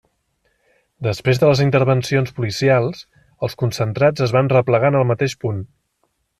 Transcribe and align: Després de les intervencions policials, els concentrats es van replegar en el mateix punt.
Després 1.07 1.41
de 1.43 1.49
les 1.49 1.61
intervencions 1.65 2.33
policials, 2.39 3.05
els 3.49 3.59
concentrats 3.65 4.27
es 4.29 4.37
van 4.39 4.53
replegar 4.57 4.93
en 4.95 5.01
el 5.05 5.09
mateix 5.15 5.41
punt. 5.47 5.65